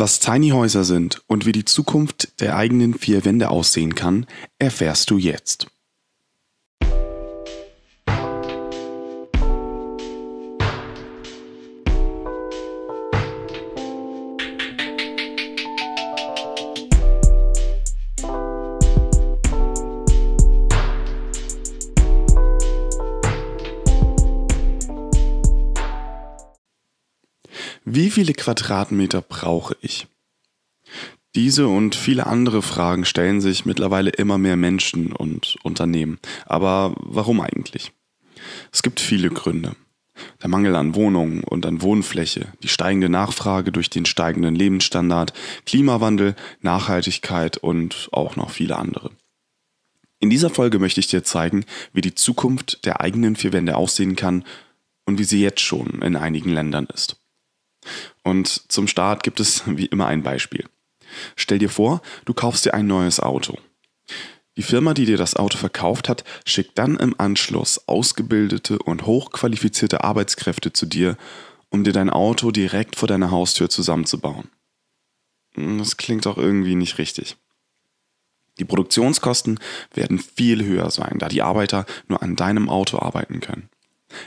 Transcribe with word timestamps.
Was 0.00 0.20
Tiny 0.20 0.50
Häuser 0.50 0.84
sind 0.84 1.24
und 1.26 1.44
wie 1.44 1.50
die 1.50 1.64
Zukunft 1.64 2.40
der 2.40 2.56
eigenen 2.56 2.94
vier 2.94 3.24
Wände 3.24 3.48
aussehen 3.48 3.96
kann, 3.96 4.26
erfährst 4.60 5.10
du 5.10 5.18
jetzt. 5.18 5.66
Wie 27.98 28.10
viele 28.10 28.32
Quadratmeter 28.32 29.22
brauche 29.22 29.76
ich? 29.80 30.06
Diese 31.34 31.66
und 31.66 31.96
viele 31.96 32.28
andere 32.28 32.62
Fragen 32.62 33.04
stellen 33.04 33.40
sich 33.40 33.66
mittlerweile 33.66 34.10
immer 34.10 34.38
mehr 34.38 34.54
Menschen 34.54 35.12
und 35.12 35.56
Unternehmen. 35.64 36.20
Aber 36.46 36.94
warum 37.00 37.40
eigentlich? 37.40 37.90
Es 38.70 38.84
gibt 38.84 39.00
viele 39.00 39.30
Gründe. 39.30 39.74
Der 40.40 40.48
Mangel 40.48 40.76
an 40.76 40.94
Wohnungen 40.94 41.42
und 41.42 41.66
an 41.66 41.82
Wohnfläche, 41.82 42.52
die 42.62 42.68
steigende 42.68 43.08
Nachfrage 43.08 43.72
durch 43.72 43.90
den 43.90 44.06
steigenden 44.06 44.54
Lebensstandard, 44.54 45.32
Klimawandel, 45.66 46.36
Nachhaltigkeit 46.60 47.56
und 47.56 48.10
auch 48.12 48.36
noch 48.36 48.50
viele 48.50 48.76
andere. 48.76 49.10
In 50.20 50.30
dieser 50.30 50.50
Folge 50.50 50.78
möchte 50.78 51.00
ich 51.00 51.08
dir 51.08 51.24
zeigen, 51.24 51.64
wie 51.92 52.00
die 52.00 52.14
Zukunft 52.14 52.86
der 52.86 53.00
eigenen 53.00 53.34
vier 53.34 53.52
Wände 53.52 53.74
aussehen 53.74 54.14
kann 54.14 54.44
und 55.04 55.18
wie 55.18 55.24
sie 55.24 55.42
jetzt 55.42 55.62
schon 55.62 56.00
in 56.00 56.14
einigen 56.14 56.50
Ländern 56.50 56.86
ist. 56.94 57.16
Und 58.22 58.70
zum 58.70 58.88
Start 58.88 59.22
gibt 59.22 59.40
es 59.40 59.62
wie 59.66 59.86
immer 59.86 60.06
ein 60.06 60.22
Beispiel. 60.22 60.64
Stell 61.36 61.58
dir 61.58 61.70
vor, 61.70 62.02
du 62.24 62.34
kaufst 62.34 62.64
dir 62.64 62.74
ein 62.74 62.86
neues 62.86 63.20
Auto. 63.20 63.58
Die 64.56 64.62
Firma, 64.62 64.92
die 64.92 65.06
dir 65.06 65.16
das 65.16 65.36
Auto 65.36 65.56
verkauft 65.56 66.08
hat, 66.08 66.24
schickt 66.44 66.78
dann 66.78 66.96
im 66.96 67.14
Anschluss 67.18 67.86
ausgebildete 67.86 68.80
und 68.80 69.06
hochqualifizierte 69.06 70.02
Arbeitskräfte 70.02 70.72
zu 70.72 70.86
dir, 70.86 71.16
um 71.70 71.84
dir 71.84 71.92
dein 71.92 72.10
Auto 72.10 72.50
direkt 72.50 72.96
vor 72.96 73.06
deiner 73.06 73.30
Haustür 73.30 73.70
zusammenzubauen. 73.70 74.50
Hm, 75.54 75.78
das 75.78 75.96
klingt 75.96 76.26
auch 76.26 76.38
irgendwie 76.38 76.74
nicht 76.74 76.98
richtig. 76.98 77.36
Die 78.58 78.64
Produktionskosten 78.64 79.60
werden 79.94 80.18
viel 80.18 80.64
höher 80.64 80.90
sein, 80.90 81.18
da 81.18 81.28
die 81.28 81.42
Arbeiter 81.42 81.86
nur 82.08 82.22
an 82.22 82.34
deinem 82.34 82.68
Auto 82.68 82.98
arbeiten 82.98 83.38
können. 83.38 83.68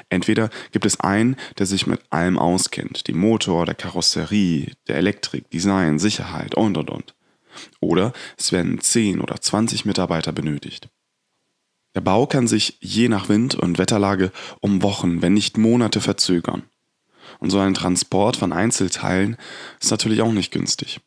Entweder 0.10 0.50
gibt 0.72 0.86
es 0.86 1.00
einen, 1.00 1.36
der 1.58 1.66
sich 1.66 1.88
mit 1.88 2.02
allem 2.10 2.38
auskennt, 2.38 3.08
dem 3.08 3.18
Motor, 3.18 3.66
der 3.66 3.76
Karosserie, 3.76 4.74
der 4.88 4.98
Elektrik, 4.98 5.50
Design, 5.50 6.00
Sicherheit 6.00 6.56
und 6.56 6.78
und 6.78 6.90
und. 6.90 7.16
Oder 7.80 8.14
es 8.38 8.52
werden 8.52 8.80
10 8.80 9.22
oder 9.22 9.40
20 9.40 9.86
Mitarbeiter 9.86 10.32
benötigt. 10.32 10.90
Der 11.96 12.02
Bau 12.02 12.26
kann 12.26 12.48
sich 12.48 12.78
je 12.80 13.10
nach 13.10 13.28
Wind 13.28 13.56
und 13.56 13.78
Wetterlage 13.78 14.32
um 14.62 14.82
Wochen, 14.82 15.22
wenn 15.22 15.34
nicht 15.34 15.58
Monate 15.58 16.00
verzögern. 16.00 16.64
Und 17.40 17.50
so 17.50 17.60
ein 17.60 17.74
Transport 17.74 18.38
von 18.38 18.54
Einzelteilen 18.54 19.36
ist 19.82 19.92
natürlich 19.92 20.22
auch 20.22 20.32
nicht 20.32 20.52
günstig. 20.52 21.02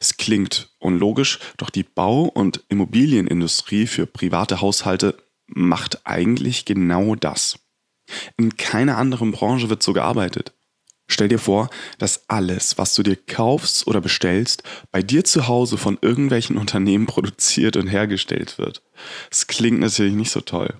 Es 0.00 0.16
klingt 0.16 0.74
unlogisch, 0.78 1.38
doch 1.58 1.70
die 1.70 1.82
Bau- 1.82 2.24
und 2.24 2.64
Immobilienindustrie 2.68 3.86
für 3.86 4.06
private 4.06 4.60
Haushalte 4.60 5.22
macht 5.46 6.06
eigentlich 6.06 6.64
genau 6.64 7.14
das. 7.14 7.58
In 8.36 8.56
keiner 8.56 8.98
anderen 8.98 9.32
Branche 9.32 9.70
wird 9.70 9.82
so 9.82 9.92
gearbeitet. 9.92 10.52
Stell 11.06 11.28
dir 11.28 11.38
vor, 11.38 11.68
dass 11.98 12.28
alles, 12.28 12.78
was 12.78 12.94
du 12.94 13.02
dir 13.02 13.16
kaufst 13.16 13.86
oder 13.86 14.00
bestellst, 14.00 14.62
bei 14.90 15.02
dir 15.02 15.24
zu 15.24 15.48
Hause 15.48 15.76
von 15.76 15.98
irgendwelchen 16.00 16.56
Unternehmen 16.56 17.06
produziert 17.14 17.76
und 17.76 17.88
hergestellt 17.88 18.58
wird. 18.58 18.82
Das 19.30 19.46
klingt 19.46 19.80
natürlich 19.80 20.14
nicht 20.14 20.30
so 20.30 20.40
toll. 20.40 20.74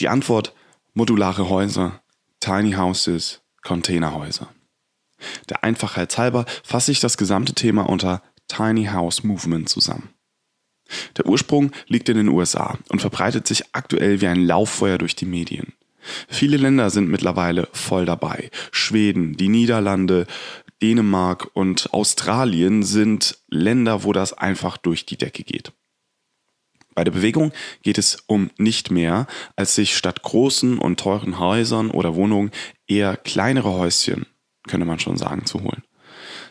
Die 0.00 0.08
Antwort 0.08 0.54
modulare 0.94 1.48
Häuser, 1.48 2.02
Tiny 2.40 2.72
Houses, 2.72 3.40
Containerhäuser. 3.62 4.48
Der 5.48 5.64
Einfachheit 5.64 6.16
halber 6.18 6.44
fasse 6.64 6.92
ich 6.92 7.00
das 7.00 7.16
gesamte 7.16 7.54
Thema 7.54 7.88
unter 7.88 8.22
Tiny 8.48 8.86
House 8.86 9.22
Movement 9.22 9.68
zusammen. 9.68 10.10
Der 11.16 11.26
Ursprung 11.26 11.72
liegt 11.86 12.08
in 12.08 12.16
den 12.16 12.28
USA 12.28 12.78
und 12.88 13.00
verbreitet 13.00 13.46
sich 13.46 13.64
aktuell 13.72 14.20
wie 14.20 14.26
ein 14.26 14.44
Lauffeuer 14.44 14.98
durch 14.98 15.14
die 15.14 15.26
Medien. 15.26 15.74
Viele 16.28 16.56
Länder 16.56 16.90
sind 16.90 17.08
mittlerweile 17.08 17.68
voll 17.72 18.04
dabei. 18.06 18.50
Schweden, 18.72 19.36
die 19.36 19.48
Niederlande, 19.48 20.26
Dänemark 20.82 21.50
und 21.54 21.92
Australien 21.92 22.82
sind 22.82 23.38
Länder, 23.48 24.04
wo 24.04 24.12
das 24.12 24.32
einfach 24.32 24.76
durch 24.76 25.06
die 25.06 25.16
Decke 25.16 25.42
geht. 25.42 25.72
Bei 26.94 27.04
der 27.04 27.12
Bewegung 27.12 27.52
geht 27.82 27.96
es 27.96 28.24
um 28.26 28.50
nicht 28.58 28.90
mehr, 28.90 29.28
als 29.54 29.76
sich 29.76 29.96
statt 29.96 30.22
großen 30.22 30.78
und 30.78 30.98
teuren 30.98 31.38
Häusern 31.38 31.90
oder 31.90 32.16
Wohnungen 32.16 32.50
eher 32.88 33.16
kleinere 33.16 33.72
Häuschen, 33.72 34.26
könnte 34.66 34.84
man 34.84 34.98
schon 34.98 35.16
sagen, 35.16 35.46
zu 35.46 35.62
holen. 35.62 35.84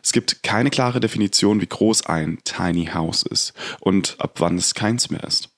Es 0.02 0.14
gibt 0.14 0.44
keine 0.44 0.70
klare 0.70 1.02
Definition, 1.02 1.60
wie 1.60 1.68
groß 1.68 2.06
ein 2.06 2.40
Tiny 2.46 2.86
House 2.86 3.24
ist 3.24 3.54
und 3.82 4.16
ab 4.20 4.40
wann 4.40 4.58
es 4.58 4.74
keins 4.74 5.10
mehr 5.10 5.24
ist. 5.26 5.50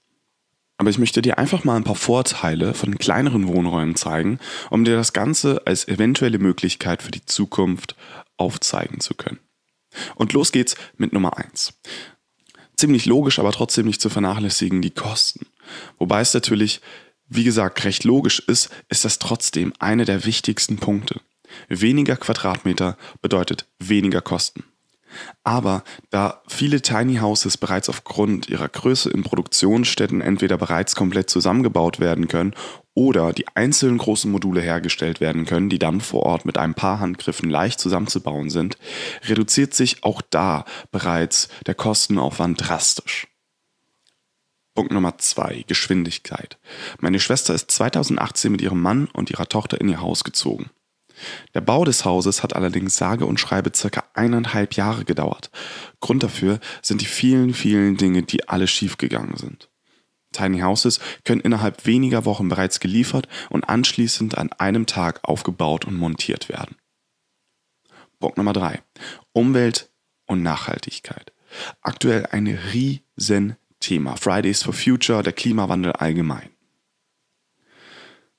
Aber 0.80 0.90
ich 0.90 0.98
möchte 0.98 1.22
dir 1.22 1.38
einfach 1.38 1.66
mal 1.66 1.76
ein 1.76 1.84
paar 1.84 1.96
Vorteile 1.96 2.74
von 2.74 2.98
kleineren 2.98 3.50
Wohnräumen 3.50 3.98
zeigen, 3.98 4.40
um 4.70 4.86
dir 4.86 4.96
das 4.96 5.12
Ganze 5.12 5.68
als 5.68 5.86
eventuelle 5.90 6.40
Möglichkeit 6.40 7.04
für 7.04 7.12
die 7.12 7.26
Zukunft 7.26 7.98
aufzeigen 8.38 9.02
zu 9.02 9.14
können. 9.14 9.40
Und 10.16 10.32
los 10.32 10.54
geht's 10.54 10.78
mit 10.96 11.12
Nummer 11.12 11.38
eins. 11.38 11.74
Ziemlich 12.78 13.06
logisch, 13.08 13.40
aber 13.40 13.52
trotzdem 13.52 13.88
nicht 13.88 14.00
zu 14.00 14.10
vernachlässigen, 14.10 14.82
die 14.82 14.92
Kosten. 14.92 15.48
Wobei 15.98 16.22
es 16.22 16.34
natürlich, 16.34 16.80
wie 17.28 17.44
gesagt, 17.44 17.84
recht 17.84 18.06
logisch 18.06 18.40
ist, 18.40 18.70
ist 18.88 19.04
das 19.04 19.20
trotzdem 19.20 19.74
einer 19.80 20.06
der 20.06 20.24
wichtigsten 20.24 20.78
Punkte. 20.78 21.20
Weniger 21.68 22.16
Quadratmeter 22.16 22.98
bedeutet 23.22 23.68
weniger 23.80 24.22
Kosten. 24.22 24.64
Aber 25.44 25.84
da 26.10 26.42
viele 26.48 26.82
Tiny 26.82 27.18
Houses 27.18 27.58
bereits 27.58 27.90
aufgrund 27.90 28.50
ihrer 28.50 28.68
Größe 28.68 29.10
in 29.10 29.24
Produktionsstätten 29.24 30.22
entweder 30.22 30.58
bereits 30.58 30.96
komplett 30.96 31.30
zusammengebaut 31.30 32.00
werden 32.00 32.28
können 32.28 32.54
oder 32.94 33.34
die 33.34 33.48
einzelnen 33.56 33.98
großen 33.98 34.32
Module 34.32 34.62
hergestellt 34.62 35.22
werden 35.22 35.46
können, 35.46 35.70
die 35.70 35.80
dann 35.80 36.02
vor 36.02 36.24
Ort 36.24 36.46
mit 36.46 36.58
ein 36.58 36.74
paar 36.74 37.00
Handgriffen 37.00 37.50
leicht 37.50 37.80
zusammenzubauen 37.80 38.50
sind, 38.50 38.78
reduziert 39.28 39.74
sich 39.74 40.04
auch 40.04 40.22
da 40.22 40.66
bereits 40.92 41.50
der 41.66 41.76
Kostenaufwand 41.76 42.68
drastisch. 42.68 43.28
Punkt 44.76 44.94
Nummer 44.94 45.18
zwei: 45.18 45.66
Geschwindigkeit. 45.68 46.58
Meine 47.00 47.20
Schwester 47.20 47.54
ist 47.54 47.72
2018 47.72 48.52
mit 48.52 48.62
ihrem 48.62 48.82
Mann 48.82 49.10
und 49.12 49.30
ihrer 49.30 49.50
Tochter 49.50 49.82
in 49.82 49.90
ihr 49.90 50.02
Haus 50.02 50.24
gezogen. 50.24 50.70
Der 51.54 51.62
Bau 51.62 51.86
des 51.86 52.06
Hauses 52.06 52.44
hat 52.44 52.56
allerdings 52.56 52.96
sage 52.96 53.26
und 53.26 53.40
schreibe 53.40 53.72
circa 53.76 54.04
eineinhalb 54.14 54.76
Jahre 54.76 55.06
gedauert. 55.06 55.52
Grund 56.00 56.24
dafür 56.24 56.60
sind 56.82 57.02
die 57.02 57.06
vielen, 57.06 57.54
vielen 57.54 57.98
Dinge, 57.98 58.24
die 58.24 58.48
alle 58.48 58.68
schiefgegangen 58.68 59.38
sind. 59.38 59.70
Tiny 60.32 60.60
Houses 60.60 61.00
können 61.24 61.42
innerhalb 61.42 61.86
weniger 61.86 62.26
Wochen 62.26 62.50
bereits 62.50 62.80
geliefert 62.80 63.28
und 63.50 63.68
anschließend 63.68 64.38
an 64.38 64.52
einem 64.54 64.86
Tag 64.86 65.22
aufgebaut 65.24 65.86
und 65.86 65.98
montiert 65.98 66.50
werden. 66.50 66.76
Punkt 68.20 68.38
Nummer 68.38 68.54
drei: 68.54 68.82
Umwelt 69.34 69.92
und 70.28 70.44
Nachhaltigkeit. 70.44 71.34
Aktuell 71.82 72.28
ein 72.28 72.48
riesen 72.48 73.56
Thema. 73.80 74.18
Fridays 74.18 74.62
for 74.62 74.74
Future, 74.74 75.24
der 75.24 75.34
Klimawandel 75.34 75.94
allgemein. 75.94 76.50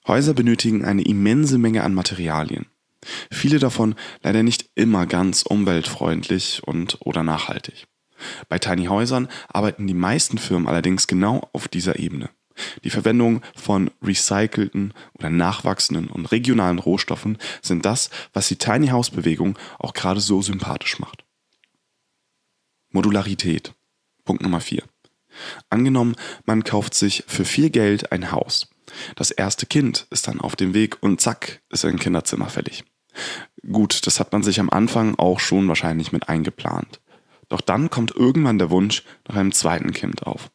Häuser 0.06 0.34
benötigen 0.34 0.84
eine 0.84 1.02
immense 1.02 1.58
Menge 1.58 1.84
an 1.84 1.94
Materialien. 1.94 2.66
Viele 3.30 3.58
davon 3.58 3.94
leider 4.22 4.42
nicht 4.42 4.70
immer 4.74 5.06
ganz 5.06 5.42
umweltfreundlich 5.42 6.62
und 6.64 6.98
oder 7.00 7.22
nachhaltig. 7.22 7.86
Bei 8.48 8.58
Tiny 8.58 8.86
Häusern 8.86 9.28
arbeiten 9.48 9.86
die 9.86 9.94
meisten 9.94 10.38
Firmen 10.38 10.68
allerdings 10.68 11.06
genau 11.06 11.48
auf 11.52 11.68
dieser 11.68 11.98
Ebene. 11.98 12.30
Die 12.84 12.90
Verwendung 12.90 13.42
von 13.54 13.90
recycelten 14.02 14.92
oder 15.14 15.30
nachwachsenden 15.30 16.08
und 16.08 16.26
regionalen 16.26 16.78
Rohstoffen 16.78 17.38
sind 17.62 17.86
das, 17.86 18.10
was 18.34 18.48
die 18.48 18.56
Tiny 18.56 18.88
House 18.88 19.10
Bewegung 19.10 19.58
auch 19.78 19.94
gerade 19.94 20.20
so 20.20 20.42
sympathisch 20.42 20.98
macht. 20.98 21.24
Modularität. 22.90 23.74
Punkt 24.24 24.42
Nummer 24.42 24.60
4. 24.60 24.82
Angenommen, 25.70 26.16
man 26.44 26.64
kauft 26.64 26.94
sich 26.94 27.24
für 27.26 27.44
viel 27.44 27.70
Geld 27.70 28.12
ein 28.12 28.32
Haus. 28.32 28.68
Das 29.16 29.30
erste 29.30 29.66
Kind 29.66 30.06
ist 30.10 30.28
dann 30.28 30.40
auf 30.40 30.56
dem 30.56 30.74
Weg 30.74 31.02
und 31.02 31.20
zack, 31.20 31.60
ist 31.70 31.84
ein 31.84 31.98
Kinderzimmer 31.98 32.48
fällig. 32.48 32.84
Gut, 33.70 34.06
das 34.06 34.20
hat 34.20 34.32
man 34.32 34.42
sich 34.42 34.60
am 34.60 34.70
Anfang 34.70 35.16
auch 35.16 35.40
schon 35.40 35.68
wahrscheinlich 35.68 36.12
mit 36.12 36.28
eingeplant. 36.28 37.00
Doch 37.48 37.60
dann 37.60 37.90
kommt 37.90 38.14
irgendwann 38.14 38.58
der 38.58 38.70
Wunsch 38.70 39.02
nach 39.28 39.36
einem 39.36 39.52
zweiten 39.52 39.92
Kind 39.92 40.26
auf. 40.26 40.50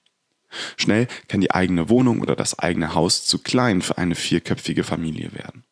Schnell 0.77 1.07
kann 1.27 1.41
die 1.41 1.51
eigene 1.51 1.89
Wohnung 1.89 2.21
oder 2.21 2.35
das 2.35 2.57
eigene 2.57 2.93
Haus 2.93 3.25
zu 3.25 3.39
klein 3.39 3.81
für 3.81 3.97
eine 3.97 4.15
vierköpfige 4.15 4.83
Familie 4.83 5.33
werden. 5.33 5.65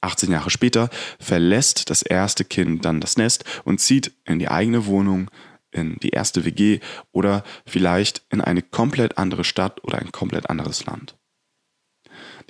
18 0.00 0.30
Jahre 0.30 0.50
später 0.50 0.90
verlässt 1.18 1.90
das 1.90 2.02
erste 2.02 2.44
Kind 2.44 2.84
dann 2.84 3.00
das 3.00 3.16
Nest 3.16 3.44
und 3.64 3.80
zieht 3.80 4.12
in 4.24 4.38
die 4.38 4.48
eigene 4.48 4.86
Wohnung, 4.86 5.30
in 5.70 5.96
die 5.96 6.10
erste 6.10 6.44
WG 6.44 6.80
oder 7.12 7.44
vielleicht 7.66 8.22
in 8.30 8.40
eine 8.40 8.62
komplett 8.62 9.18
andere 9.18 9.44
Stadt 9.44 9.84
oder 9.84 9.98
ein 9.98 10.12
komplett 10.12 10.48
anderes 10.48 10.86
Land. 10.86 11.17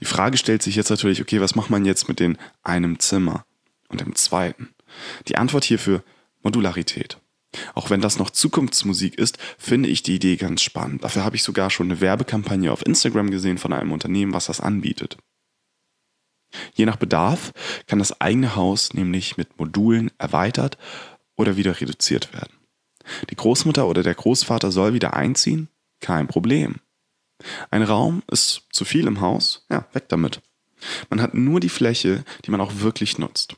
Die 0.00 0.04
Frage 0.04 0.36
stellt 0.36 0.62
sich 0.62 0.76
jetzt 0.76 0.90
natürlich, 0.90 1.20
okay, 1.20 1.40
was 1.40 1.54
macht 1.54 1.70
man 1.70 1.84
jetzt 1.84 2.08
mit 2.08 2.20
den 2.20 2.38
einem 2.62 2.98
Zimmer 2.98 3.44
und 3.88 4.00
dem 4.00 4.14
zweiten? 4.14 4.68
Die 5.26 5.36
Antwort 5.36 5.64
hierfür 5.64 6.02
Modularität. 6.42 7.18
Auch 7.74 7.90
wenn 7.90 8.00
das 8.00 8.18
noch 8.18 8.30
Zukunftsmusik 8.30 9.18
ist, 9.18 9.38
finde 9.58 9.88
ich 9.88 10.02
die 10.02 10.16
Idee 10.16 10.36
ganz 10.36 10.62
spannend. 10.62 11.02
Dafür 11.02 11.24
habe 11.24 11.36
ich 11.36 11.42
sogar 11.42 11.70
schon 11.70 11.90
eine 11.90 12.00
Werbekampagne 12.00 12.70
auf 12.70 12.84
Instagram 12.86 13.30
gesehen 13.30 13.58
von 13.58 13.72
einem 13.72 13.92
Unternehmen, 13.92 14.34
was 14.34 14.46
das 14.46 14.60
anbietet. 14.60 15.16
Je 16.74 16.86
nach 16.86 16.96
Bedarf 16.96 17.52
kann 17.86 17.98
das 17.98 18.20
eigene 18.20 18.56
Haus 18.56 18.94
nämlich 18.94 19.36
mit 19.36 19.58
Modulen 19.58 20.10
erweitert 20.18 20.78
oder 21.36 21.56
wieder 21.56 21.80
reduziert 21.80 22.32
werden. 22.32 22.52
Die 23.30 23.36
Großmutter 23.36 23.86
oder 23.86 24.02
der 24.02 24.14
Großvater 24.14 24.70
soll 24.70 24.92
wieder 24.92 25.14
einziehen? 25.14 25.68
Kein 26.00 26.26
Problem. 26.26 26.76
Ein 27.70 27.82
Raum 27.82 28.22
ist 28.30 28.62
zu 28.70 28.84
viel 28.84 29.06
im 29.06 29.20
Haus? 29.20 29.64
Ja, 29.70 29.86
weg 29.92 30.08
damit. 30.08 30.40
Man 31.10 31.20
hat 31.20 31.34
nur 31.34 31.60
die 31.60 31.68
Fläche, 31.68 32.24
die 32.44 32.50
man 32.50 32.60
auch 32.60 32.80
wirklich 32.80 33.18
nutzt. 33.18 33.56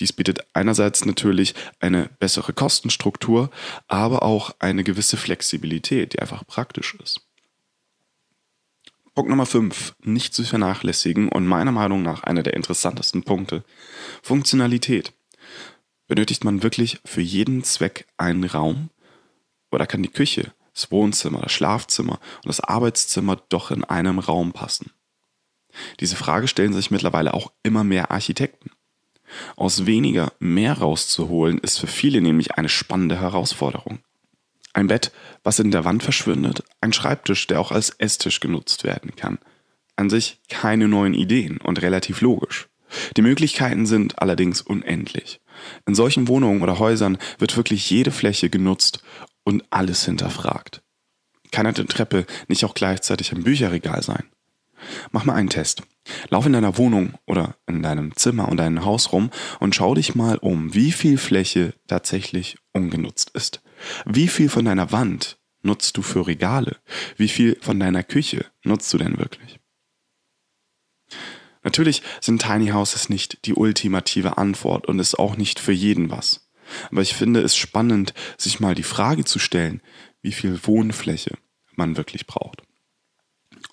Dies 0.00 0.12
bietet 0.12 0.40
einerseits 0.52 1.04
natürlich 1.04 1.54
eine 1.80 2.10
bessere 2.18 2.52
Kostenstruktur, 2.52 3.50
aber 3.88 4.22
auch 4.22 4.54
eine 4.58 4.84
gewisse 4.84 5.16
Flexibilität, 5.16 6.12
die 6.12 6.20
einfach 6.20 6.46
praktisch 6.46 6.94
ist. 7.02 7.22
Punkt 9.14 9.30
Nummer 9.30 9.46
5, 9.46 9.96
nicht 10.02 10.34
zu 10.34 10.44
vernachlässigen 10.44 11.30
und 11.30 11.46
meiner 11.46 11.72
Meinung 11.72 12.02
nach 12.02 12.22
einer 12.24 12.42
der 12.42 12.52
interessantesten 12.52 13.22
Punkte, 13.22 13.64
Funktionalität. 14.22 15.14
Benötigt 16.06 16.44
man 16.44 16.62
wirklich 16.62 17.00
für 17.06 17.22
jeden 17.22 17.64
Zweck 17.64 18.06
einen 18.18 18.44
Raum? 18.44 18.90
Oder 19.70 19.86
kann 19.86 20.02
die 20.02 20.10
Küche, 20.10 20.52
das 20.76 20.90
Wohnzimmer, 20.92 21.40
das 21.40 21.52
Schlafzimmer 21.52 22.20
und 22.44 22.48
das 22.48 22.60
Arbeitszimmer 22.60 23.36
doch 23.48 23.70
in 23.70 23.82
einem 23.82 24.18
Raum 24.18 24.52
passen? 24.52 24.90
Diese 26.00 26.16
Frage 26.16 26.48
stellen 26.48 26.72
sich 26.72 26.90
mittlerweile 26.90 27.34
auch 27.34 27.52
immer 27.62 27.82
mehr 27.82 28.10
Architekten. 28.10 28.70
Aus 29.56 29.86
weniger 29.86 30.32
mehr 30.38 30.78
rauszuholen, 30.78 31.58
ist 31.58 31.78
für 31.78 31.86
viele 31.86 32.20
nämlich 32.20 32.54
eine 32.54 32.68
spannende 32.68 33.20
Herausforderung. 33.20 33.98
Ein 34.72 34.86
Bett, 34.86 35.10
was 35.42 35.58
in 35.58 35.70
der 35.70 35.84
Wand 35.84 36.02
verschwindet, 36.02 36.62
ein 36.80 36.92
Schreibtisch, 36.92 37.46
der 37.46 37.60
auch 37.60 37.72
als 37.72 37.90
Esstisch 37.90 38.40
genutzt 38.40 38.84
werden 38.84 39.16
kann. 39.16 39.38
An 39.96 40.10
sich 40.10 40.40
keine 40.48 40.88
neuen 40.88 41.14
Ideen 41.14 41.56
und 41.56 41.80
relativ 41.80 42.20
logisch. 42.20 42.68
Die 43.16 43.22
Möglichkeiten 43.22 43.86
sind 43.86 44.20
allerdings 44.20 44.60
unendlich. 44.60 45.40
In 45.86 45.94
solchen 45.94 46.28
Wohnungen 46.28 46.62
oder 46.62 46.78
Häusern 46.78 47.18
wird 47.38 47.56
wirklich 47.56 47.88
jede 47.90 48.10
Fläche 48.10 48.50
genutzt 48.50 49.02
und 49.46 49.64
alles 49.70 50.04
hinterfragt. 50.04 50.82
Kann 51.52 51.66
eine 51.66 51.86
Treppe 51.86 52.26
nicht 52.48 52.64
auch 52.64 52.74
gleichzeitig 52.74 53.32
ein 53.32 53.44
Bücherregal 53.44 54.02
sein? 54.02 54.24
Mach 55.12 55.24
mal 55.24 55.34
einen 55.34 55.48
Test. 55.48 55.82
Lauf 56.28 56.46
in 56.46 56.52
deiner 56.52 56.76
Wohnung 56.76 57.14
oder 57.26 57.56
in 57.66 57.82
deinem 57.82 58.14
Zimmer 58.16 58.48
und 58.48 58.58
deinem 58.58 58.84
Haus 58.84 59.12
rum 59.12 59.30
und 59.60 59.74
schau 59.74 59.94
dich 59.94 60.14
mal 60.14 60.36
um, 60.38 60.74
wie 60.74 60.92
viel 60.92 61.16
Fläche 61.16 61.74
tatsächlich 61.86 62.58
ungenutzt 62.72 63.30
ist. 63.30 63.62
Wie 64.04 64.28
viel 64.28 64.48
von 64.48 64.64
deiner 64.64 64.92
Wand 64.92 65.38
nutzt 65.62 65.96
du 65.96 66.02
für 66.02 66.26
Regale? 66.26 66.76
Wie 67.16 67.28
viel 67.28 67.56
von 67.60 67.80
deiner 67.80 68.02
Küche 68.02 68.46
nutzt 68.64 68.92
du 68.92 68.98
denn 68.98 69.18
wirklich? 69.18 69.58
Natürlich 71.62 72.02
sind 72.20 72.42
Tiny 72.42 72.68
Houses 72.68 73.08
nicht 73.08 73.44
die 73.46 73.54
ultimative 73.54 74.38
Antwort 74.38 74.86
und 74.86 74.98
ist 74.98 75.18
auch 75.18 75.36
nicht 75.36 75.58
für 75.58 75.72
jeden 75.72 76.10
was. 76.10 76.45
Aber 76.90 77.02
ich 77.02 77.14
finde 77.14 77.40
es 77.40 77.56
spannend, 77.56 78.14
sich 78.36 78.60
mal 78.60 78.74
die 78.74 78.82
Frage 78.82 79.24
zu 79.24 79.38
stellen, 79.38 79.80
wie 80.22 80.32
viel 80.32 80.58
Wohnfläche 80.64 81.36
man 81.74 81.96
wirklich 81.96 82.26
braucht. 82.26 82.62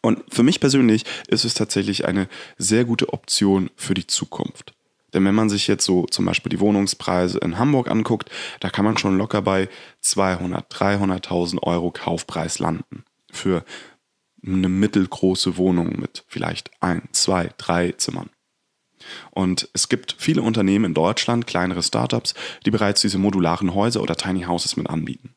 Und 0.02 0.22
für 0.30 0.44
mich 0.44 0.60
persönlich 0.60 1.06
ist 1.28 1.46
es 1.46 1.54
tatsächlich 1.54 2.06
eine 2.06 2.28
sehr 2.58 2.84
gute 2.84 3.14
Option 3.14 3.70
für 3.76 3.94
die 3.94 4.08
Zukunft. 4.08 4.74
Denn 5.14 5.26
wenn 5.26 5.36
man 5.36 5.50
sich 5.50 5.68
jetzt 5.68 5.86
so 5.86 6.06
zum 6.08 6.26
Beispiel 6.26 6.50
die 6.50 6.60
Wohnungspreise 6.60 7.38
in 7.38 7.58
Hamburg 7.58 7.90
anguckt, 7.90 8.30
da 8.60 8.70
kann 8.70 8.84
man 8.84 8.98
schon 8.98 9.18
locker 9.18 9.42
bei 9.42 9.70
200, 10.02 10.74
300.000 10.74 11.62
Euro 11.64 11.92
Kaufpreis 11.92 12.60
landen. 12.60 13.06
Für 13.32 13.64
eine 14.46 14.70
mittelgroße 14.70 15.58
Wohnung 15.58 16.00
mit 16.00 16.26
vielleicht 16.28 16.72
ein, 16.82 17.08
zwei, 17.12 17.52
drei 17.58 17.94
Zimmern. 17.94 18.30
Und 19.32 19.70
es 19.74 19.90
gibt 19.90 20.16
viele 20.18 20.42
Unternehmen 20.42 20.86
in 20.86 20.94
Deutschland, 20.94 21.48
kleinere 21.48 21.84
Startups, 21.84 22.34
die 22.66 22.72
bereits 22.72 23.02
diese 23.02 23.18
modularen 23.18 23.74
Häuser 23.74 24.02
oder 24.02 24.16
Tiny 24.16 24.44
Houses 24.44 24.78
mit 24.78 24.90
anbieten. 24.90 25.36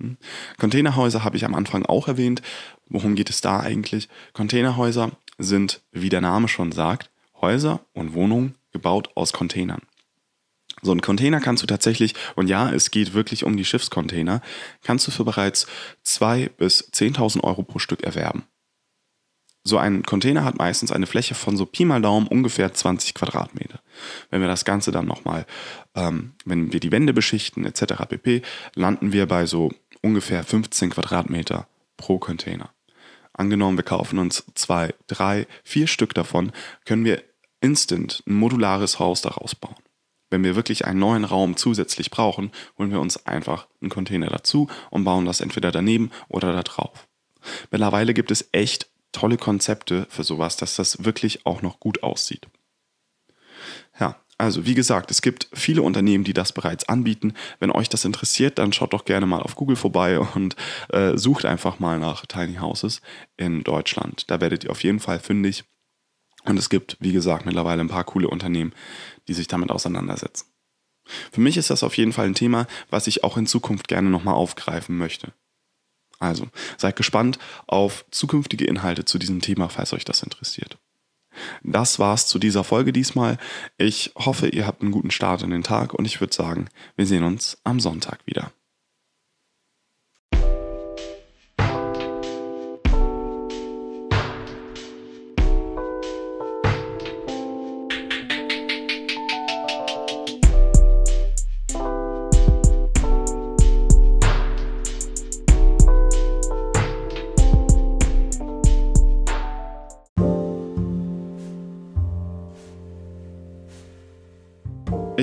Hm? 0.00 0.16
Containerhäuser 0.58 1.24
habe 1.24 1.36
ich 1.36 1.44
am 1.44 1.54
Anfang 1.54 1.86
auch 1.86 2.08
erwähnt. 2.08 2.42
Worum 2.88 3.14
geht 3.14 3.30
es 3.30 3.40
da 3.40 3.60
eigentlich? 3.60 4.08
Containerhäuser 4.32 5.12
sind, 5.38 5.80
wie 5.92 6.08
der 6.08 6.20
Name 6.20 6.48
schon 6.48 6.72
sagt, 6.72 7.10
Häuser 7.40 7.80
und 7.92 8.14
Wohnungen 8.14 8.54
gebaut 8.72 9.10
aus 9.14 9.32
Containern. 9.32 9.82
So 10.82 10.92
ein 10.92 11.00
Container 11.00 11.40
kannst 11.40 11.62
du 11.62 11.66
tatsächlich, 11.66 12.14
und 12.34 12.48
ja, 12.48 12.70
es 12.70 12.90
geht 12.90 13.14
wirklich 13.14 13.44
um 13.44 13.56
die 13.56 13.64
Schiffscontainer, 13.64 14.42
kannst 14.82 15.06
du 15.06 15.10
für 15.10 15.24
bereits 15.24 15.66
2.000 16.04 16.50
bis 16.50 16.90
10.000 16.92 17.42
Euro 17.42 17.62
pro 17.62 17.78
Stück 17.78 18.02
erwerben. 18.02 18.44
So 19.66 19.78
ein 19.78 20.02
Container 20.02 20.44
hat 20.44 20.58
meistens 20.58 20.92
eine 20.92 21.06
Fläche 21.06 21.34
von 21.34 21.56
so 21.56 21.64
Pi 21.64 21.86
mal 21.86 22.02
Daumen 22.02 22.26
ungefähr 22.26 22.74
20 22.74 23.14
Quadratmeter. 23.14 23.80
Wenn 24.30 24.42
wir 24.42 24.48
das 24.48 24.66
Ganze 24.66 24.92
dann 24.92 25.06
nochmal, 25.06 25.46
ähm, 25.94 26.34
wenn 26.44 26.74
wir 26.74 26.80
die 26.80 26.92
Wände 26.92 27.14
beschichten 27.14 27.64
etc. 27.64 28.04
pp., 28.06 28.42
landen 28.74 29.12
wir 29.12 29.26
bei 29.26 29.46
so 29.46 29.72
ungefähr 30.02 30.44
15 30.44 30.90
Quadratmeter 30.90 31.66
pro 31.96 32.18
Container. 32.18 32.70
Angenommen, 33.32 33.78
wir 33.78 33.84
kaufen 33.84 34.18
uns 34.18 34.44
zwei, 34.54 34.94
drei, 35.06 35.46
vier 35.64 35.86
Stück 35.86 36.12
davon, 36.12 36.52
können 36.84 37.06
wir 37.06 37.22
instant 37.62 38.22
ein 38.26 38.34
modulares 38.34 38.98
Haus 38.98 39.22
daraus 39.22 39.54
bauen. 39.54 39.74
Wenn 40.28 40.44
wir 40.44 40.56
wirklich 40.56 40.84
einen 40.84 41.00
neuen 41.00 41.24
Raum 41.24 41.56
zusätzlich 41.56 42.10
brauchen, 42.10 42.52
holen 42.78 42.90
wir 42.90 43.00
uns 43.00 43.24
einfach 43.26 43.66
einen 43.80 43.90
Container 43.90 44.26
dazu 44.26 44.68
und 44.90 45.04
bauen 45.04 45.24
das 45.24 45.40
entweder 45.40 45.72
daneben 45.72 46.10
oder 46.28 46.52
da 46.52 46.62
drauf. 46.62 47.08
Mittlerweile 47.70 48.14
gibt 48.14 48.30
es 48.30 48.48
echt 48.52 48.88
tolle 49.14 49.38
Konzepte 49.38 50.06
für 50.10 50.24
sowas, 50.24 50.56
dass 50.56 50.76
das 50.76 51.04
wirklich 51.04 51.46
auch 51.46 51.62
noch 51.62 51.80
gut 51.80 52.02
aussieht. 52.02 52.48
Ja, 53.98 54.20
also 54.36 54.66
wie 54.66 54.74
gesagt, 54.74 55.10
es 55.10 55.22
gibt 55.22 55.48
viele 55.52 55.82
Unternehmen, 55.82 56.24
die 56.24 56.32
das 56.32 56.52
bereits 56.52 56.88
anbieten. 56.88 57.34
Wenn 57.60 57.70
euch 57.70 57.88
das 57.88 58.04
interessiert, 58.04 58.58
dann 58.58 58.72
schaut 58.72 58.92
doch 58.92 59.04
gerne 59.04 59.26
mal 59.26 59.40
auf 59.40 59.54
Google 59.54 59.76
vorbei 59.76 60.18
und 60.18 60.56
äh, 60.90 61.16
sucht 61.16 61.44
einfach 61.44 61.78
mal 61.78 61.98
nach 61.98 62.26
Tiny 62.26 62.56
Houses 62.56 63.00
in 63.36 63.62
Deutschland. 63.62 64.30
Da 64.30 64.40
werdet 64.40 64.64
ihr 64.64 64.70
auf 64.70 64.82
jeden 64.82 65.00
Fall 65.00 65.20
fündig. 65.20 65.64
Und 66.44 66.58
es 66.58 66.68
gibt, 66.68 66.96
wie 67.00 67.12
gesagt, 67.12 67.46
mittlerweile 67.46 67.80
ein 67.80 67.88
paar 67.88 68.04
coole 68.04 68.28
Unternehmen, 68.28 68.74
die 69.28 69.34
sich 69.34 69.46
damit 69.46 69.70
auseinandersetzen. 69.70 70.46
Für 71.32 71.40
mich 71.40 71.56
ist 71.56 71.70
das 71.70 71.82
auf 71.82 71.96
jeden 71.96 72.12
Fall 72.12 72.26
ein 72.26 72.34
Thema, 72.34 72.66
was 72.90 73.06
ich 73.06 73.24
auch 73.24 73.36
in 73.36 73.46
Zukunft 73.46 73.88
gerne 73.88 74.10
nochmal 74.10 74.34
aufgreifen 74.34 74.98
möchte. 74.98 75.32
Also, 76.24 76.48
seid 76.78 76.96
gespannt 76.96 77.38
auf 77.66 78.06
zukünftige 78.10 78.64
Inhalte 78.64 79.04
zu 79.04 79.18
diesem 79.18 79.42
Thema, 79.42 79.68
falls 79.68 79.92
euch 79.92 80.06
das 80.06 80.22
interessiert. 80.22 80.78
Das 81.62 81.98
war's 81.98 82.26
zu 82.26 82.38
dieser 82.38 82.64
Folge 82.64 82.94
diesmal. 82.94 83.36
Ich 83.76 84.12
hoffe, 84.16 84.48
ihr 84.48 84.66
habt 84.66 84.80
einen 84.80 84.90
guten 84.92 85.10
Start 85.10 85.42
in 85.42 85.50
den 85.50 85.62
Tag 85.62 85.92
und 85.92 86.06
ich 86.06 86.20
würde 86.20 86.34
sagen, 86.34 86.68
wir 86.96 87.06
sehen 87.06 87.24
uns 87.24 87.58
am 87.64 87.78
Sonntag 87.78 88.20
wieder. 88.24 88.52